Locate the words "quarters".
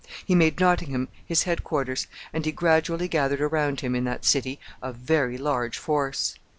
1.63-2.07